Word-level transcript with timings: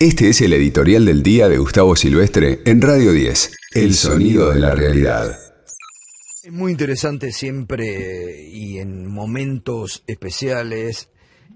Este 0.00 0.28
es 0.28 0.40
el 0.42 0.52
editorial 0.52 1.04
del 1.06 1.24
día 1.24 1.48
de 1.48 1.58
Gustavo 1.58 1.96
Silvestre 1.96 2.60
en 2.64 2.80
Radio 2.80 3.10
10, 3.10 3.56
El 3.74 3.94
sonido 3.94 4.52
de 4.52 4.60
la 4.60 4.72
realidad. 4.72 5.36
Es 6.44 6.52
muy 6.52 6.70
interesante 6.70 7.32
siempre 7.32 8.48
y 8.48 8.78
en 8.78 9.08
momentos 9.08 10.04
especiales 10.06 11.08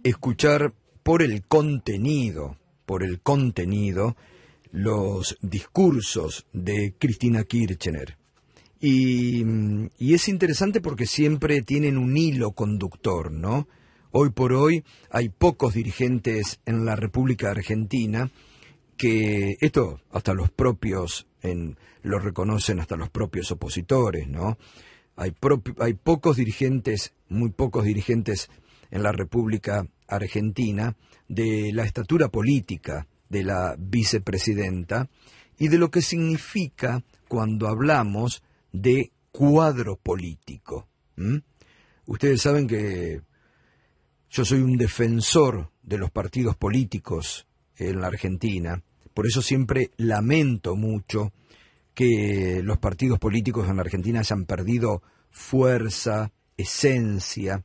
escuchar 0.02 0.74
por 1.04 1.22
el 1.22 1.44
contenido, 1.44 2.58
por 2.84 3.04
el 3.04 3.20
contenido, 3.20 4.16
los 4.72 5.38
discursos 5.40 6.44
de 6.52 6.96
Cristina 6.98 7.44
Kirchner. 7.44 8.18
Y, 8.80 9.44
y, 9.98 10.14
es 10.14 10.26
interesante 10.26 10.80
porque 10.80 11.06
siempre 11.06 11.62
tienen 11.62 11.96
un 11.96 12.16
hilo 12.16 12.50
conductor, 12.50 13.30
¿no? 13.30 13.68
Hoy 14.14 14.28
por 14.28 14.52
hoy 14.52 14.84
hay 15.10 15.30
pocos 15.30 15.72
dirigentes 15.72 16.60
en 16.66 16.84
la 16.84 16.96
República 16.96 17.50
Argentina 17.50 18.30
que 18.98 19.56
esto 19.62 20.02
hasta 20.10 20.34
los 20.34 20.50
propios 20.50 21.26
lo 22.02 22.18
reconocen 22.18 22.78
hasta 22.78 22.96
los 22.96 23.08
propios 23.08 23.50
opositores, 23.52 24.28
¿no? 24.28 24.58
Hay 25.16 25.32
pocos 25.94 26.36
dirigentes, 26.36 27.14
muy 27.30 27.52
pocos 27.52 27.84
dirigentes 27.84 28.50
en 28.90 29.02
la 29.02 29.12
República 29.12 29.86
Argentina 30.06 30.94
de 31.26 31.70
la 31.72 31.84
estatura 31.84 32.28
política 32.28 33.08
de 33.30 33.44
la 33.44 33.76
vicepresidenta 33.78 35.08
y 35.58 35.68
de 35.68 35.78
lo 35.78 35.90
que 35.90 36.02
significa 36.02 37.02
cuando 37.28 37.66
hablamos 37.66 38.42
de 38.72 39.10
cuadro 39.30 39.96
político. 39.96 40.86
Ustedes 42.04 42.42
saben 42.42 42.66
que 42.66 43.22
yo 44.32 44.46
soy 44.46 44.62
un 44.62 44.78
defensor 44.78 45.70
de 45.82 45.98
los 45.98 46.10
partidos 46.10 46.56
políticos 46.56 47.46
en 47.76 48.00
la 48.00 48.06
Argentina, 48.06 48.82
por 49.12 49.26
eso 49.26 49.42
siempre 49.42 49.90
lamento 49.98 50.74
mucho 50.74 51.32
que 51.92 52.62
los 52.64 52.78
partidos 52.78 53.18
políticos 53.18 53.68
en 53.68 53.76
la 53.76 53.82
Argentina 53.82 54.20
hayan 54.20 54.46
perdido 54.46 55.02
fuerza, 55.30 56.32
esencia, 56.56 57.62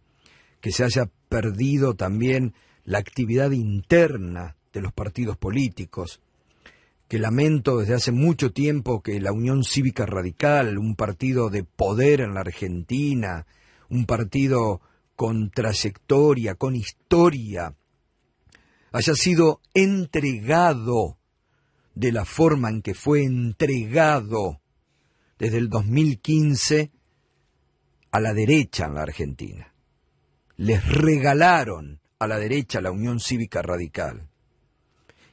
que 0.59 0.73
se 0.73 0.83
haya 0.83 1.09
perdido 1.29 1.95
también 1.95 2.53
la 2.83 2.97
actividad 2.97 3.51
interna 3.51 4.57
de 4.73 4.81
los 4.81 4.91
partidos 4.91 5.37
políticos, 5.37 6.19
que 7.07 7.17
lamento 7.17 7.77
desde 7.77 7.93
hace 7.93 8.11
mucho 8.11 8.51
tiempo 8.51 9.01
que 9.01 9.21
la 9.21 9.31
Unión 9.31 9.63
Cívica 9.63 10.05
Radical, 10.05 10.77
un 10.77 10.95
partido 10.95 11.49
de 11.49 11.63
poder 11.63 12.19
en 12.19 12.33
la 12.33 12.41
Argentina, 12.41 13.47
un 13.89 14.05
partido 14.05 14.81
con 15.17 15.49
trayectoria, 15.49 16.55
con 16.55 16.75
historia, 16.75 17.75
haya 18.91 19.15
sido 19.15 19.61
entregado 19.73 21.17
de 21.95 22.11
la 22.11 22.23
forma 22.23 22.69
en 22.69 22.83
que 22.83 22.93
fue 22.93 23.23
entregado 23.23 24.61
desde 25.39 25.57
el 25.57 25.69
2015 25.69 26.91
a 28.11 28.19
la 28.19 28.35
derecha 28.35 28.85
en 28.85 28.93
la 28.93 29.01
Argentina. 29.01 29.73
Les 30.55 30.87
regalaron 30.87 31.99
a 32.19 32.27
la 32.27 32.37
derecha 32.37 32.79
la 32.79 32.91
Unión 32.91 33.19
Cívica 33.19 33.63
Radical. 33.63 34.29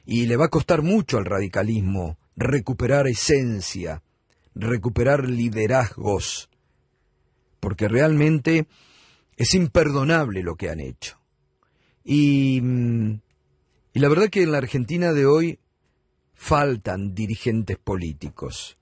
Y 0.03 0.25
le 0.25 0.35
va 0.35 0.45
a 0.45 0.49
costar 0.49 0.81
mucho 0.81 1.19
al 1.19 1.25
radicalismo 1.25 2.17
recuperar 2.35 3.07
esencia, 3.07 4.01
recuperar 4.55 5.29
liderazgos, 5.29 6.49
porque 7.59 7.87
realmente 7.87 8.67
es 9.37 9.53
imperdonable 9.53 10.43
lo 10.43 10.55
que 10.55 10.69
han 10.69 10.79
hecho. 10.79 11.19
Y, 12.03 12.61
mm, 12.61 13.19
y 13.93 13.99
la 13.99 14.09
verdad 14.09 14.29
que 14.29 14.43
en 14.43 14.51
la 14.51 14.59
Argentina 14.59 15.13
de 15.13 15.25
hoy 15.25 15.59
faltan 16.33 17.15
dirigentes 17.15 17.77
políticos, 17.77 18.77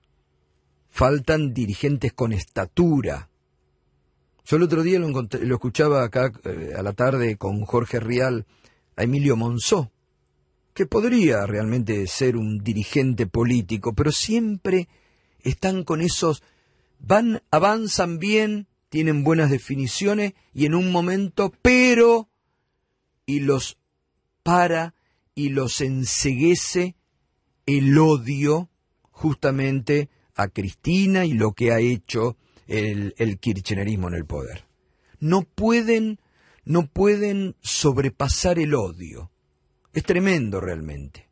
faltan 0.88 1.54
dirigentes 1.54 2.12
con 2.12 2.32
estatura. 2.32 3.30
Yo 4.44 4.56
el 4.56 4.64
otro 4.64 4.82
día 4.82 4.98
lo, 4.98 5.08
lo 5.08 5.54
escuchaba 5.54 6.04
acá 6.04 6.32
eh, 6.44 6.74
a 6.76 6.82
la 6.82 6.92
tarde 6.92 7.36
con 7.36 7.64
Jorge 7.64 8.00
Rial, 8.00 8.44
a 8.96 9.04
Emilio 9.04 9.36
Monzó, 9.36 9.90
que 10.74 10.86
podría 10.86 11.46
realmente 11.46 12.06
ser 12.06 12.36
un 12.36 12.58
dirigente 12.58 13.26
político, 13.26 13.94
pero 13.94 14.10
siempre 14.10 14.88
están 15.40 15.84
con 15.84 16.00
esos, 16.00 16.42
van, 16.98 17.42
avanzan 17.50 18.18
bien, 18.18 18.66
tienen 18.94 19.24
buenas 19.24 19.50
definiciones 19.50 20.34
y 20.52 20.66
en 20.66 20.74
un 20.76 20.92
momento, 20.92 21.52
pero, 21.62 22.28
y 23.26 23.40
los 23.40 23.76
para 24.44 24.94
y 25.34 25.48
los 25.48 25.80
enseguece 25.80 26.94
el 27.66 27.98
odio 27.98 28.70
justamente 29.10 30.10
a 30.36 30.46
Cristina 30.46 31.24
y 31.24 31.32
lo 31.32 31.54
que 31.54 31.72
ha 31.72 31.80
hecho 31.80 32.36
el, 32.68 33.12
kirchnerismo 33.40 34.06
en 34.06 34.14
el 34.14 34.26
poder. 34.26 34.64
No 35.18 35.42
pueden, 35.42 36.20
no 36.64 36.86
pueden 36.86 37.56
sobrepasar 37.62 38.60
el 38.60 38.76
odio. 38.76 39.32
Es 39.92 40.04
tremendo 40.04 40.60
realmente. 40.60 41.28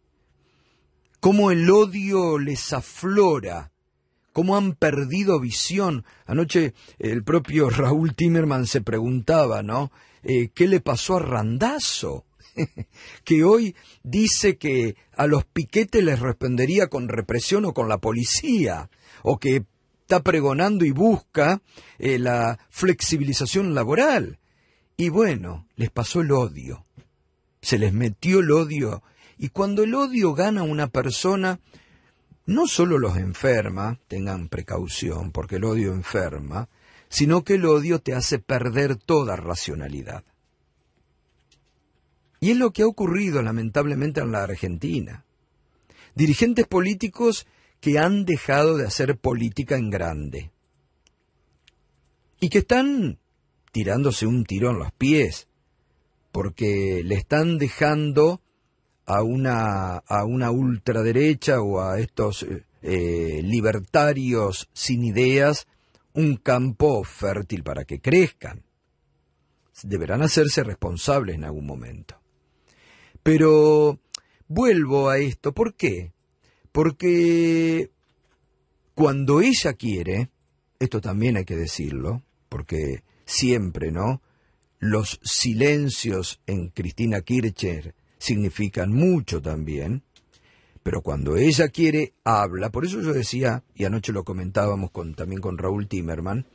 Cómo 1.20 1.52
el 1.52 1.70
odio 1.70 2.40
les 2.40 2.72
aflora 2.72 3.71
cómo 4.32 4.56
han 4.56 4.74
perdido 4.74 5.40
visión. 5.40 6.04
Anoche 6.26 6.74
el 6.98 7.22
propio 7.22 7.70
Raúl 7.70 8.14
Timerman 8.14 8.66
se 8.66 8.80
preguntaba, 8.80 9.62
¿no? 9.62 9.92
Eh, 10.22 10.50
¿Qué 10.54 10.68
le 10.68 10.80
pasó 10.80 11.16
a 11.16 11.20
Randazo? 11.20 12.24
que 13.24 13.44
hoy 13.44 13.74
dice 14.02 14.56
que 14.56 14.96
a 15.16 15.26
los 15.26 15.44
piquetes 15.44 16.02
les 16.04 16.20
respondería 16.20 16.88
con 16.88 17.08
represión 17.08 17.64
o 17.64 17.74
con 17.74 17.88
la 17.88 17.98
policía, 17.98 18.90
o 19.22 19.38
que 19.38 19.64
está 20.02 20.22
pregonando 20.22 20.84
y 20.84 20.90
busca 20.90 21.62
eh, 21.98 22.18
la 22.18 22.58
flexibilización 22.70 23.74
laboral. 23.74 24.38
Y 24.96 25.08
bueno, 25.08 25.66
les 25.76 25.90
pasó 25.90 26.20
el 26.20 26.32
odio, 26.32 26.84
se 27.60 27.78
les 27.78 27.92
metió 27.92 28.40
el 28.40 28.50
odio, 28.50 29.02
y 29.38 29.48
cuando 29.48 29.82
el 29.82 29.94
odio 29.94 30.34
gana 30.34 30.60
a 30.60 30.64
una 30.64 30.88
persona, 30.88 31.60
no 32.46 32.66
solo 32.66 32.98
los 32.98 33.16
enferma, 33.16 33.98
tengan 34.08 34.48
precaución, 34.48 35.30
porque 35.32 35.56
el 35.56 35.64
odio 35.64 35.92
enferma, 35.92 36.68
sino 37.08 37.44
que 37.44 37.54
el 37.54 37.66
odio 37.66 38.00
te 38.00 38.14
hace 38.14 38.38
perder 38.38 38.96
toda 38.96 39.36
racionalidad. 39.36 40.24
Y 42.40 42.50
es 42.50 42.56
lo 42.56 42.72
que 42.72 42.82
ha 42.82 42.86
ocurrido 42.86 43.42
lamentablemente 43.42 44.20
en 44.20 44.32
la 44.32 44.42
Argentina. 44.42 45.24
Dirigentes 46.14 46.66
políticos 46.66 47.46
que 47.80 47.98
han 47.98 48.24
dejado 48.24 48.76
de 48.76 48.86
hacer 48.86 49.16
política 49.16 49.76
en 49.76 49.90
grande 49.90 50.50
y 52.40 52.48
que 52.48 52.58
están 52.58 53.18
tirándose 53.70 54.26
un 54.26 54.44
tiro 54.44 54.70
en 54.70 54.78
los 54.78 54.92
pies, 54.92 55.48
porque 56.32 57.02
le 57.04 57.14
están 57.14 57.58
dejando 57.58 58.40
a 59.06 59.22
una, 59.22 59.96
a 59.98 60.24
una 60.24 60.50
ultraderecha 60.50 61.60
o 61.60 61.80
a 61.80 61.98
estos 62.00 62.46
eh, 62.82 63.40
libertarios 63.42 64.68
sin 64.72 65.04
ideas 65.04 65.66
un 66.14 66.36
campo 66.36 67.04
fértil 67.04 67.62
para 67.62 67.84
que 67.84 68.00
crezcan. 68.00 68.64
Deberán 69.82 70.22
hacerse 70.22 70.62
responsables 70.62 71.36
en 71.36 71.44
algún 71.44 71.66
momento. 71.66 72.20
Pero 73.22 73.98
vuelvo 74.48 75.08
a 75.08 75.18
esto, 75.18 75.52
¿por 75.52 75.74
qué? 75.74 76.12
Porque 76.70 77.90
cuando 78.94 79.40
ella 79.40 79.72
quiere, 79.74 80.30
esto 80.78 81.00
también 81.00 81.36
hay 81.36 81.44
que 81.44 81.56
decirlo, 81.56 82.22
porque 82.48 83.02
siempre, 83.24 83.90
¿no? 83.90 84.20
Los 84.78 85.20
silencios 85.22 86.40
en 86.46 86.68
Cristina 86.68 87.22
Kirchner 87.22 87.94
significan 88.22 88.92
mucho 88.92 89.42
también, 89.42 90.04
pero 90.84 91.02
cuando 91.02 91.36
ella 91.36 91.68
quiere, 91.68 92.14
habla. 92.22 92.70
Por 92.70 92.84
eso 92.84 93.00
yo 93.00 93.12
decía, 93.12 93.64
y 93.74 93.84
anoche 93.84 94.12
lo 94.12 94.22
comentábamos 94.22 94.92
con, 94.92 95.14
también 95.14 95.40
con 95.40 95.58
Raúl 95.58 95.88
Timerman, 95.88 96.46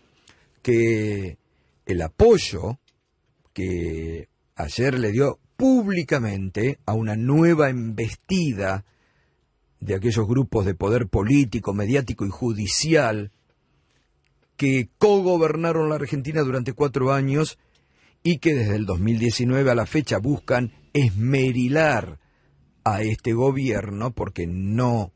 que 0.62 1.38
el 1.86 2.02
apoyo 2.02 2.80
que 3.52 4.30
ayer 4.56 4.98
le 4.98 5.12
dio 5.12 5.40
públicamente 5.58 6.80
a 6.86 6.94
una 6.94 7.18
nueva 7.18 7.69
embestida 7.69 8.86
de 9.81 9.96
aquellos 9.96 10.25
grupos 10.25 10.66
de 10.66 10.74
poder 10.74 11.08
político, 11.08 11.74
mediático 11.74 12.25
y 12.25 12.30
judicial 12.30 13.31
que 14.56 14.90
cogobernaron 14.98 15.90
la 15.90 15.96
Argentina 15.96 16.42
durante 16.42 16.74
cuatro 16.74 17.12
años 17.12 17.60
y 18.24 18.40
que 18.40 18.56
desde 18.56 18.75
el 18.75 18.86
2019 18.86 19.69
a 19.69 19.75
la 19.75 19.86
fecha 19.86 20.18
buscan 20.18 20.72
esmerilar 20.94 22.19
a 22.84 23.01
este 23.01 23.34
gobierno 23.34 24.12
porque 24.12 24.48
no 24.48 25.12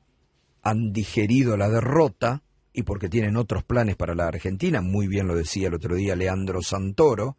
han 0.61 0.91
digerido 0.91 1.57
la 1.57 1.69
derrota 1.69 2.43
y 2.73 2.83
porque 2.83 3.09
tienen 3.09 3.37
otros 3.37 3.63
planes 3.63 3.95
para 3.95 4.15
la 4.15 4.27
Argentina, 4.27 4.81
muy 4.81 5.07
bien 5.07 5.27
lo 5.27 5.35
decía 5.35 5.67
el 5.67 5.75
otro 5.75 5.95
día 5.95 6.15
Leandro 6.15 6.61
Santoro, 6.61 7.37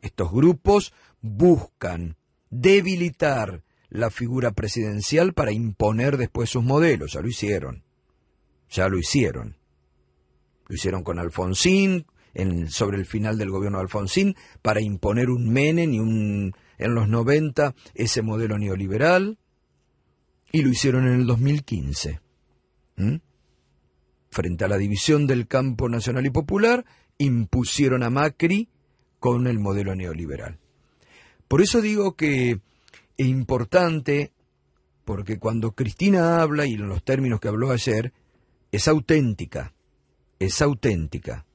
estos 0.00 0.32
grupos 0.32 0.92
buscan 1.20 2.16
debilitar 2.50 3.62
la 3.88 4.10
figura 4.10 4.52
presidencial 4.52 5.32
para 5.32 5.52
imponer 5.52 6.16
después 6.16 6.50
sus 6.50 6.62
modelos. 6.62 7.12
Ya 7.12 7.20
lo 7.20 7.28
hicieron. 7.28 7.84
Ya 8.70 8.88
lo 8.88 8.98
hicieron. 8.98 9.56
Lo 10.68 10.74
hicieron 10.74 11.02
con 11.02 11.18
Alfonsín, 11.18 12.06
en, 12.34 12.68
sobre 12.68 12.98
el 12.98 13.06
final 13.06 13.38
del 13.38 13.50
gobierno 13.50 13.78
de 13.78 13.82
Alfonsín, 13.82 14.36
para 14.62 14.80
imponer 14.80 15.30
un 15.30 15.48
Menem 15.48 15.92
y 15.92 16.00
un, 16.00 16.54
en 16.78 16.94
los 16.94 17.08
90 17.08 17.74
ese 17.94 18.22
modelo 18.22 18.58
neoliberal. 18.58 19.38
Y 20.52 20.62
lo 20.62 20.70
hicieron 20.70 21.06
en 21.06 21.14
el 21.14 21.26
2015. 21.26 22.20
Frente 24.30 24.64
a 24.64 24.68
la 24.68 24.78
división 24.78 25.26
del 25.26 25.46
campo 25.46 25.88
nacional 25.88 26.24
y 26.26 26.30
popular, 26.30 26.84
impusieron 27.18 28.02
a 28.02 28.10
Macri 28.10 28.68
con 29.18 29.46
el 29.46 29.58
modelo 29.58 29.94
neoliberal. 29.94 30.58
Por 31.48 31.62
eso 31.62 31.80
digo 31.80 32.16
que 32.16 32.60
es 33.16 33.26
importante, 33.26 34.32
porque 35.04 35.38
cuando 35.38 35.72
Cristina 35.72 36.40
habla, 36.42 36.66
y 36.66 36.74
en 36.74 36.88
los 36.88 37.02
términos 37.02 37.40
que 37.40 37.48
habló 37.48 37.70
ayer, 37.70 38.12
es 38.72 38.88
auténtica, 38.88 39.74
es 40.38 40.60
auténtica. 40.60 41.46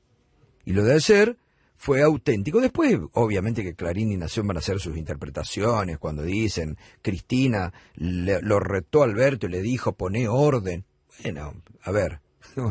Y 0.66 0.74
lo 0.74 0.84
de 0.84 0.94
ayer 0.94 1.38
fue 1.82 2.04
auténtico. 2.04 2.62
Después, 2.62 3.00
obviamente 3.14 3.64
que 3.64 3.74
Clarín 3.74 4.12
y 4.12 4.16
Nación 4.16 4.46
van 4.46 4.58
a 4.58 4.60
hacer 4.60 4.80
sus 4.80 4.98
interpretaciones 4.98 5.98
cuando 5.98 6.22
dicen, 6.22 6.78
Cristina 7.02 7.74
lo 7.96 8.60
retó 8.60 9.02
a 9.02 9.06
Alberto 9.06 9.48
y 9.48 9.50
le 9.50 9.64
dijo, 9.64 9.94
pone 9.94 10.28
orden. 10.28 10.86
Bueno, 11.24 11.56
a 11.82 11.90
ver, 11.90 12.20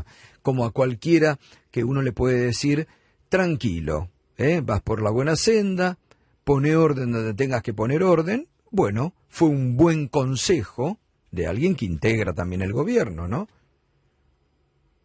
como 0.43 0.65
a 0.65 0.71
cualquiera 0.71 1.41
que 1.73 1.83
uno 1.83 2.03
le 2.03 2.13
puede 2.13 2.41
decir, 2.41 2.87
tranquilo, 3.29 4.11
¿eh? 4.39 4.63
vas 4.65 4.81
por 4.81 5.03
la 5.03 5.11
buena 5.11 5.35
senda, 5.35 5.99
pone 6.45 6.77
orden 6.77 7.11
donde 7.11 7.35
tengas 7.35 7.65
que 7.65 7.75
poner 7.75 8.05
orden. 8.05 8.47
Bueno, 8.71 9.13
fue 9.29 9.49
un 9.49 9.77
buen 9.77 10.07
consejo 10.07 11.01
de 11.33 11.49
alguien 11.49 11.75
que 11.75 11.85
integra 11.85 12.33
también 12.33 12.63
el 12.63 12.73
gobierno, 12.73 13.27
¿no? 13.27 13.49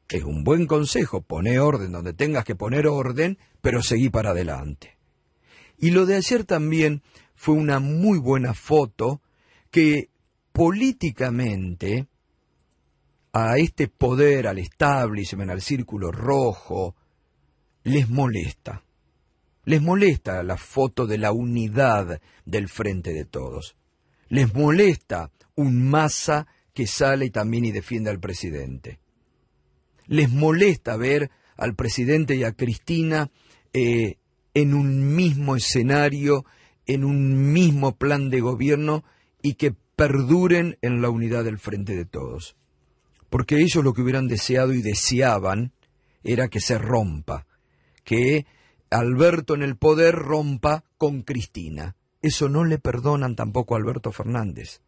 Es 0.10 0.24
un 0.24 0.44
buen 0.44 0.68
consejo, 0.68 1.22
pone 1.22 1.60
orden 1.60 1.92
donde 1.92 2.14
tengas 2.14 2.46
que 2.46 2.56
poner 2.56 2.88
orden, 2.88 3.38
pero 3.62 3.82
seguí 3.82 4.10
para 4.10 4.32
adelante. 4.32 4.98
Y 5.78 5.92
lo 5.92 6.06
de 6.06 6.16
ayer 6.16 6.44
también 6.44 7.02
fue 7.36 7.56
una 7.56 7.80
muy 7.80 8.20
buena 8.20 8.54
foto 8.54 9.22
que 9.72 10.10
políticamente 10.52 12.08
a 13.34 13.58
este 13.58 13.90
poder, 13.90 14.48
al 14.48 14.60
establishment, 14.60 15.52
al 15.52 15.62
círculo 15.62 16.12
rojo, 16.12 16.96
les 17.84 18.08
molesta. 18.10 18.84
Les 19.66 19.82
molesta 19.82 20.44
la 20.44 20.58
foto 20.58 21.06
de 21.08 21.18
la 21.18 21.32
unidad 21.32 22.22
del 22.46 22.70
frente 22.70 23.12
de 23.12 23.26
todos. 23.26 23.76
Les 24.30 24.54
molesta 24.54 25.32
un 25.56 25.90
masa 25.90 26.48
que 26.74 26.88
sale 26.88 27.30
también 27.32 27.66
y 27.66 27.72
defiende 27.72 28.10
al 28.10 28.20
presidente. 28.20 29.00
Les 30.08 30.30
molesta 30.32 30.98
ver 30.98 31.32
al 31.58 31.76
presidente 31.76 32.36
y 32.36 32.44
a 32.44 32.52
Cristina 32.52 33.32
eh, 33.74 34.18
en 34.54 34.74
un 34.74 35.16
mismo 35.16 35.56
escenario, 35.56 36.46
en 36.86 37.04
un 37.04 37.54
mismo 37.54 37.96
plan 37.96 38.30
de 38.30 38.42
gobierno 38.42 39.04
y 39.42 39.56
que 39.56 39.74
perduren 39.96 40.78
en 40.82 41.02
la 41.02 41.10
unidad 41.10 41.44
del 41.44 41.60
frente 41.60 41.96
de 41.96 42.06
todos. 42.06 42.56
Porque 43.30 43.58
ellos 43.58 43.84
lo 43.84 43.94
que 43.94 44.02
hubieran 44.02 44.28
deseado 44.28 44.74
y 44.74 44.82
deseaban 44.82 45.72
era 46.24 46.48
que 46.48 46.60
se 46.60 46.78
rompa, 46.78 47.46
que 48.04 48.46
Alberto 48.90 49.56
en 49.56 49.64
el 49.64 49.76
poder 49.76 50.16
rompa 50.16 50.84
con 50.98 51.22
Cristina. 51.22 51.96
Eso 52.22 52.50
no 52.50 52.64
le 52.64 52.80
perdonan 52.80 53.36
tampoco 53.36 53.76
a 53.76 53.78
Alberto 53.78 54.12
Fernández. 54.12 54.82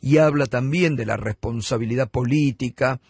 Y 0.00 0.18
habla 0.18 0.46
también 0.46 0.96
de 0.96 1.06
la 1.06 1.16
responsabilidad 1.16 2.10
política 2.10 3.00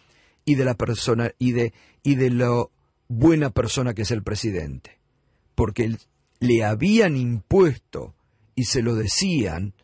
y 0.49 0.55
de 0.55 0.65
la 0.65 0.73
persona 0.73 1.33
y 1.39 1.53
de 1.53 1.75
y 2.03 2.15
de 2.15 2.31
lo 2.31 2.71
buena 3.06 3.50
persona 3.50 3.93
que 3.93 4.00
es 4.00 4.11
el 4.11 4.23
presidente. 4.23 4.99
Porque 5.55 5.95
le 6.41 6.65
habían 6.65 7.19
impuesto 7.19 8.15
y 8.55 8.65
se 8.65 8.81
lo 8.81 8.95
decían 8.95 9.75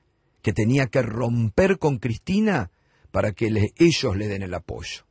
que 0.41 0.55
tenía 0.55 0.87
que 0.87 1.03
romper 1.03 1.79
con 1.79 1.99
Cristina 1.99 2.71
para 3.11 3.33
que 3.33 3.73
ellos 3.77 4.17
le 4.17 4.27
den 4.27 4.41
el 4.41 4.55
apoyo. 4.55 5.05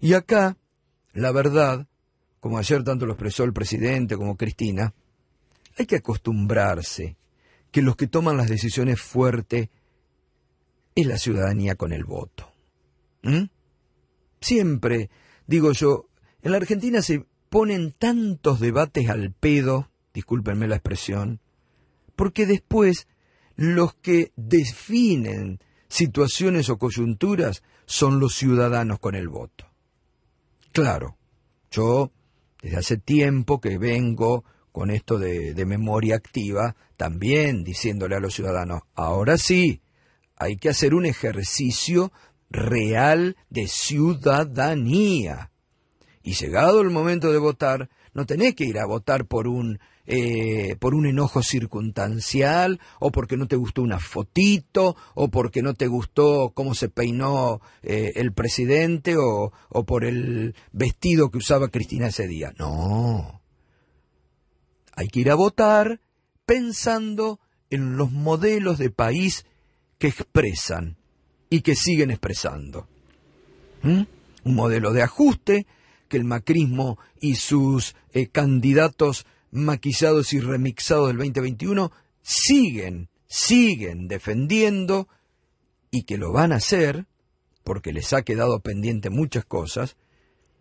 Y 0.00 0.14
acá, 0.14 0.56
la 1.12 1.30
verdad, 1.30 1.86
como 2.40 2.58
ayer 2.58 2.82
tanto 2.82 3.06
lo 3.06 3.12
expresó 3.12 3.44
el 3.44 3.52
presidente 3.52 4.16
como 4.16 4.36
Cristina, 4.36 4.92
hay 5.78 5.86
que 5.86 5.96
acostumbrarse 5.96 7.16
que 7.70 7.82
los 7.82 7.94
que 7.94 8.08
toman 8.08 8.36
las 8.36 8.48
decisiones 8.48 9.00
fuertes 9.00 9.68
es 10.96 11.06
la 11.06 11.16
ciudadanía 11.16 11.76
con 11.76 11.92
el 11.92 12.02
voto. 12.02 12.50
¿Mm? 13.22 13.44
Siempre, 14.40 15.10
digo 15.46 15.72
yo, 15.72 16.08
en 16.42 16.52
la 16.52 16.58
Argentina 16.58 17.02
se 17.02 17.24
ponen 17.48 17.92
tantos 17.92 18.60
debates 18.60 19.08
al 19.08 19.32
pedo, 19.32 19.90
discúlpenme 20.14 20.68
la 20.68 20.76
expresión, 20.76 21.40
porque 22.16 22.46
después 22.46 23.08
los 23.56 23.94
que 23.94 24.32
definen 24.36 25.60
situaciones 25.88 26.68
o 26.68 26.78
coyunturas 26.78 27.62
son 27.86 28.20
los 28.20 28.34
ciudadanos 28.34 28.98
con 28.98 29.14
el 29.14 29.28
voto. 29.28 29.66
Claro, 30.72 31.16
yo 31.70 32.12
desde 32.62 32.76
hace 32.76 32.96
tiempo 32.98 33.60
que 33.60 33.78
vengo 33.78 34.44
con 34.72 34.90
esto 34.90 35.18
de, 35.18 35.54
memoria 35.66 36.16
activa, 36.16 36.76
también 36.96 37.64
diciéndole 37.64 38.16
a 38.16 38.20
los 38.20 38.34
ciudadanos, 38.34 38.82
ahora 38.94 39.38
sí, 39.38 39.80
hay 40.36 40.56
que 40.56 40.68
hacer 40.68 40.94
un 40.94 41.04
ejercicio 41.04 42.12
real 42.50 43.36
de 43.50 43.68
ciudadanía. 43.68 45.50
Y 46.22 46.34
llegado 46.34 46.80
el 46.80 46.90
momento 46.90 47.32
de 47.32 47.38
votar, 47.38 47.88
no 48.12 48.26
tenés 48.26 48.54
que 48.54 48.64
ir 48.64 48.78
a 48.78 48.86
votar 48.86 49.26
por 49.26 49.48
un 49.48 49.78
eh, 50.10 50.76
por 50.80 50.94
un 50.94 51.06
enojo 51.06 51.42
circunstancial, 51.42 52.80
o 52.98 53.10
porque 53.10 53.36
no 53.36 53.46
te 53.46 53.56
gustó 53.56 53.82
una 53.82 53.98
fotito, 54.00 54.96
o 55.14 55.28
porque 55.28 55.60
no 55.60 55.74
te 55.74 55.86
gustó 55.86 56.52
cómo 56.54 56.74
se 56.74 56.88
peinó 56.88 57.60
eh, 57.82 58.12
el 58.16 58.32
presidente, 58.32 59.18
o, 59.18 59.52
o 59.68 59.84
por 59.84 60.06
el 60.06 60.54
vestido 60.72 61.30
que 61.30 61.36
usaba 61.36 61.68
Cristina 61.68 62.06
ese 62.06 62.26
día. 62.26 62.54
No. 62.58 63.42
Hay 64.96 65.08
que 65.08 65.20
ir 65.20 65.30
a 65.30 65.34
votar 65.34 66.00
pensando 66.46 67.38
en 67.68 67.98
los 67.98 68.10
modelos 68.10 68.78
de 68.78 68.88
país 68.88 69.44
que 69.98 70.08
expresan 70.08 70.96
y 71.50 71.60
que 71.62 71.74
siguen 71.74 72.10
expresando. 72.10 72.86
¿Mm? 73.82 74.02
Un 74.44 74.54
modelo 74.54 74.92
de 74.92 75.02
ajuste 75.02 75.66
que 76.08 76.16
el 76.16 76.24
macrismo 76.24 76.98
y 77.20 77.34
sus 77.36 77.94
eh, 78.12 78.28
candidatos 78.28 79.26
maquillados 79.50 80.32
y 80.32 80.40
remixados 80.40 81.08
del 81.08 81.18
2021 81.18 81.92
siguen, 82.22 83.08
siguen 83.26 84.08
defendiendo 84.08 85.08
y 85.90 86.02
que 86.02 86.18
lo 86.18 86.32
van 86.32 86.52
a 86.52 86.56
hacer 86.56 87.06
porque 87.68 87.92
les 87.92 88.14
ha 88.14 88.22
quedado 88.22 88.60
pendiente 88.60 89.10
muchas 89.10 89.44
cosas, 89.44 89.98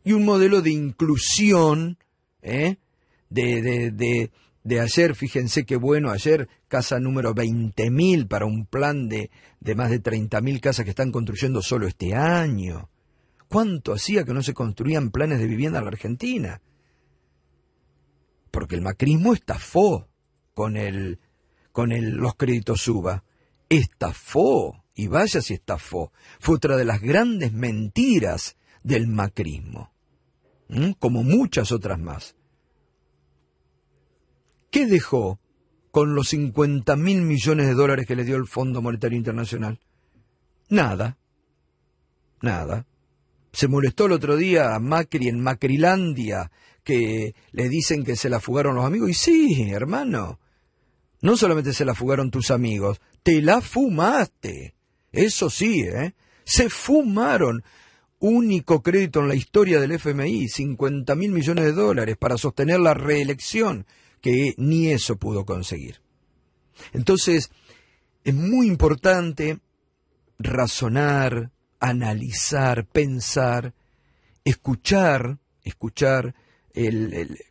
y 0.03 0.11
un 0.11 0.25
modelo 0.25 0.61
de 0.61 0.71
inclusión, 0.71 1.97
¿eh? 2.41 2.75
de, 3.29 3.61
de, 3.61 3.91
de, 3.91 4.31
de 4.67 4.81
ayer, 4.81 5.15
fíjense 5.15 5.65
qué 5.65 5.75
bueno, 5.75 6.11
ayer 6.11 6.49
casa 6.67 6.99
número 6.99 7.33
20.000 7.33 8.27
para 8.27 8.45
un 8.45 8.65
plan 8.65 9.07
de, 9.07 9.31
de 9.59 9.75
más 9.75 9.89
de 9.89 10.01
30.000 10.01 10.59
casas 10.59 10.83
que 10.83 10.91
están 10.91 11.11
construyendo 11.11 11.61
solo 11.61 11.87
este 11.87 12.15
año. 12.15 12.89
¿Cuánto 13.47 13.93
hacía 13.93 14.23
que 14.23 14.33
no 14.33 14.43
se 14.43 14.53
construían 14.53 15.11
planes 15.11 15.39
de 15.39 15.47
vivienda 15.47 15.79
en 15.79 15.85
la 15.85 15.91
Argentina? 15.91 16.61
porque 18.57 18.73
el 18.73 18.81
macrismo 18.81 19.33
estafó 19.33 20.07
con 20.55 20.77
el 20.77 21.19
con 21.71 21.91
el, 21.91 22.15
los 22.15 22.33
créditos 22.33 22.81
suba. 22.81 23.23
Estafó, 23.69 24.83
y 24.95 25.05
vaya 25.05 25.41
si 25.41 25.53
estafó. 25.53 26.11
Fue 26.39 26.55
otra 26.55 26.75
de 26.75 26.83
las 26.83 26.99
grandes 26.99 27.53
mentiras 27.53 28.57
del 28.81 29.05
macrismo, 29.05 29.93
como 30.97 31.21
muchas 31.21 31.71
otras 31.71 31.99
más. 31.99 32.35
¿Qué 34.69 34.85
dejó 34.85 35.39
con 35.91 36.15
los 36.15 36.29
50 36.29 36.95
mil 36.95 37.21
millones 37.21 37.67
de 37.67 37.73
dólares 37.73 38.05
que 38.05 38.15
le 38.15 38.23
dio 38.23 38.35
el 38.35 38.47
Fondo 38.47 38.81
Monetario 38.81 39.17
Internacional? 39.17 39.79
Nada. 40.69 41.17
Nada. 42.41 42.85
Se 43.51 43.67
molestó 43.67 44.05
el 44.05 44.11
otro 44.11 44.35
día 44.35 44.75
a 44.75 44.79
Macri 44.79 45.27
en 45.27 45.41
Macrilandia 45.41 46.51
que 46.83 47.35
le 47.51 47.69
dicen 47.69 48.03
que 48.03 48.15
se 48.15 48.29
la 48.29 48.39
fugaron 48.39 48.75
los 48.75 48.85
amigos. 48.85 49.09
Y 49.09 49.13
sí, 49.13 49.69
hermano, 49.71 50.39
no 51.21 51.35
solamente 51.35 51.73
se 51.73 51.85
la 51.85 51.95
fugaron 51.95 52.31
tus 52.31 52.51
amigos, 52.51 53.01
te 53.23 53.41
la 53.41 53.61
fumaste. 53.61 54.75
Eso 55.11 55.49
sí, 55.49 55.81
¿eh? 55.81 56.13
Se 56.43 56.69
fumaron. 56.69 57.63
Único 58.19 58.81
crédito 58.81 59.19
en 59.19 59.27
la 59.27 59.35
historia 59.35 59.79
del 59.79 59.91
FMI, 59.91 60.47
50 60.47 61.13
mil 61.15 61.31
millones 61.31 61.65
de 61.65 61.73
dólares 61.73 62.17
para 62.17 62.37
sostener 62.37 62.79
la 62.79 62.93
reelección, 62.93 63.85
que 64.21 64.53
ni 64.57 64.87
eso 64.89 65.17
pudo 65.17 65.45
conseguir. 65.45 66.01
Entonces, 66.93 67.49
es 68.23 68.33
muy 68.33 68.67
importante 68.67 69.59
razonar, 70.39 71.51
analizar, 71.79 72.85
pensar, 72.85 73.73
escuchar, 74.43 75.39
escuchar 75.63 76.35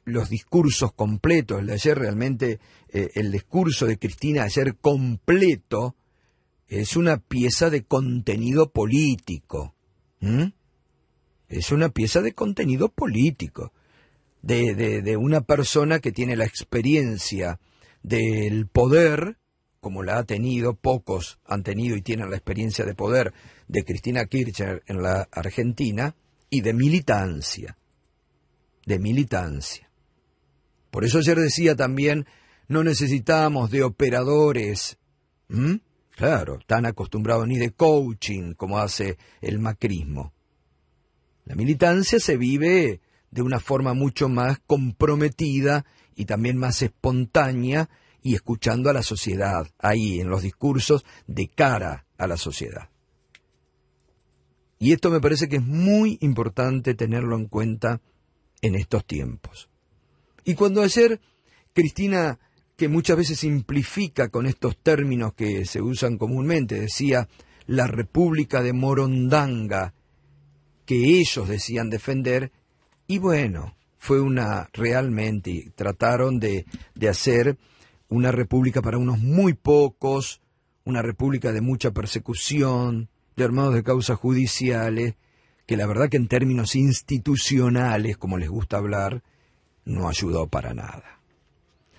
los 0.04 0.28
discursos 0.28 0.92
completos. 0.92 1.66
De 1.66 1.73
ayer 1.73 1.99
realmente, 1.99 2.61
eh, 2.88 3.11
el 3.14 3.32
discurso 3.32 3.87
de 3.87 3.99
Cristina 3.99 4.44
ayer 4.44 4.76
completo, 4.76 5.96
es 6.68 6.96
una 6.96 7.18
pieza 7.18 7.70
de 7.70 7.85
contenido 7.85 8.70
político. 8.70 9.75
Es 11.49 11.70
una 11.70 11.90
pieza 11.90 12.20
de 12.23 12.35
contenido 12.35 12.88
político. 12.88 13.73
De, 14.46 15.02
de, 15.02 15.16
una 15.16 15.40
persona 15.40 15.98
que 15.98 16.12
tiene 16.12 16.36
la 16.36 16.44
experiencia 16.44 17.58
del 18.04 18.68
poder, 18.68 19.38
como 19.80 20.04
la 20.04 20.18
ha 20.18 20.24
tenido, 20.24 20.74
pocos 20.74 21.40
han 21.44 21.64
tenido 21.64 21.96
y 21.96 22.02
tienen 22.02 22.30
la 22.30 22.36
experiencia 22.36 22.84
de 22.84 22.94
poder 22.94 23.34
de 23.66 23.82
Cristina 23.82 24.24
Kirchner 24.26 24.84
en 24.86 25.02
la 25.02 25.28
Argentina, 25.32 26.14
y 26.50 26.60
de 26.60 26.72
militancia. 26.72 27.76
De 28.84 28.98
militancia. 28.98 29.90
Por 30.90 31.04
eso 31.04 31.18
ayer 31.18 31.38
decía 31.38 31.74
también, 31.74 32.26
no 32.68 32.84
necesitamos 32.84 33.70
de 33.70 33.82
operadores. 33.82 34.98
Claro, 36.10 36.58
tan 36.66 36.86
acostumbrados 36.86 37.46
ni 37.46 37.58
de 37.58 37.72
coaching 37.72 38.54
como 38.54 38.78
hace 38.78 39.18
el 39.40 39.58
macrismo. 39.58 40.32
La 41.44 41.54
militancia 41.54 42.18
se 42.18 42.36
vive 42.36 43.00
de 43.30 43.42
una 43.42 43.61
forma 43.61 43.95
mucho 43.95 44.28
más 44.28 44.59
comprometida 44.66 45.85
y 46.14 46.25
también 46.25 46.56
más 46.56 46.83
espontánea 46.83 47.88
y 48.23 48.35
escuchando 48.35 48.90
a 48.90 48.92
la 48.92 49.02
sociedad, 49.02 49.66
ahí 49.78 50.21
en 50.21 50.28
los 50.28 50.42
discursos 50.42 51.04
de 51.26 51.49
cara 51.49 52.06
a 52.18 52.26
la 52.26 52.37
sociedad. 52.37 52.90
Y 54.78 54.92
esto 54.92 55.11
me 55.11 55.21
parece 55.21 55.49
que 55.49 55.56
es 55.56 55.64
muy 55.64 56.18
importante 56.21 56.95
tenerlo 56.95 57.37
en 57.37 57.47
cuenta 57.47 58.00
en 58.62 58.75
estos 58.75 59.06
tiempos. 59.06 59.68
Y 60.45 60.54
cuando 60.54 60.83
ayer 60.83 61.21
Cristina 61.73 62.38
que 62.76 62.88
muchas 62.88 63.16
veces 63.16 63.40
simplifica 63.40 64.28
con 64.28 64.47
estos 64.47 64.76
términos 64.76 65.33
que 65.35 65.64
se 65.64 65.80
usan 65.80 66.18
comúnmente. 66.18 66.78
Decía 66.78 67.28
la 67.66 67.87
República 67.87 68.62
de 68.62 68.75
Morondanga, 68.75 69.95
que 70.85 71.18
ellos 71.18 71.49
decían 71.49 71.90
defender, 71.90 72.52
y 73.06 73.18
bueno, 73.18 73.76
fue 73.98 74.20
una 74.20 74.68
realmente, 74.72 75.72
trataron 75.75 76.38
de, 76.38 76.66
de 76.94 77.08
hacer 77.08 77.58
una 78.08 78.32
república 78.32 78.82
para 78.82 78.98
unos 78.98 79.18
muy 79.18 79.54
pocos, 79.54 80.40
una 80.84 81.02
república 81.02 81.52
de 81.52 81.60
mucha 81.60 81.90
persecución, 81.90 83.08
de 83.36 83.44
armados 83.44 83.75
de 83.75 83.82
causas 83.82 84.18
judiciales, 84.18 85.14
que 85.66 85.76
la 85.76 85.86
verdad 85.86 86.08
que 86.08 86.16
en 86.16 86.28
términos 86.28 86.76
institucionales, 86.76 88.16
como 88.16 88.38
les 88.38 88.48
gusta 88.48 88.76
hablar, 88.76 89.22
no 89.84 90.08
ayudó 90.08 90.46
para 90.46 90.75
nada. 90.75 91.20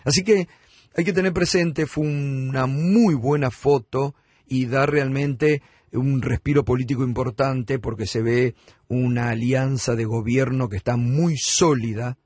Así 0.03 0.23
que 0.23 0.47
hay 0.95 1.03
que 1.03 1.13
tener 1.13 1.33
presente, 1.33 1.85
fue 1.85 2.05
una 2.05 2.65
muy 2.65 3.13
buena 3.13 3.51
foto 3.51 4.15
y 4.47 4.65
da 4.65 4.85
realmente 4.85 5.61
un 5.91 6.21
respiro 6.21 6.63
político 6.63 7.03
importante 7.03 7.79
porque 7.79 8.05
se 8.05 8.21
ve 8.21 8.55
una 8.87 9.29
alianza 9.29 9.95
de 9.95 10.05
gobierno 10.05 10.69
que 10.69 10.77
está 10.77 10.97
muy 10.97 11.37
sólida, 11.37 12.17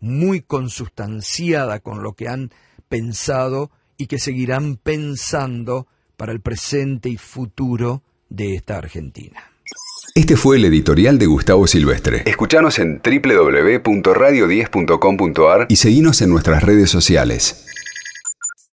muy 0.00 0.40
consustanciada 0.40 1.80
con 1.80 2.02
lo 2.02 2.14
que 2.14 2.28
han 2.28 2.50
pensado 2.88 3.70
y 3.96 4.06
que 4.06 4.18
seguirán 4.18 4.76
pensando 4.76 5.86
para 6.16 6.32
el 6.32 6.40
presente 6.40 7.08
y 7.08 7.16
futuro 7.16 8.02
de 8.28 8.54
esta 8.54 8.78
Argentina. 8.78 9.42
Este 10.14 10.36
fue 10.36 10.56
el 10.56 10.64
editorial 10.64 11.18
de 11.18 11.26
Gustavo 11.26 11.66
Silvestre. 11.66 12.22
Escuchanos 12.26 12.78
en 12.78 13.02
www.radio10.com.ar 13.02 15.66
y 15.68 15.76
seguinos 15.76 16.22
en 16.22 16.30
nuestras 16.30 16.64
redes 16.64 16.88
sociales. 16.90 17.66